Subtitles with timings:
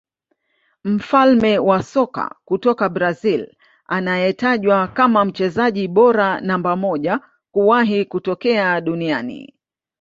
[0.83, 3.55] Mfalme wa soka kutoka Brazil
[3.87, 7.19] anayetajwa kama mchezaji bora namba moja
[7.51, 9.53] kuwahi kutokea duniani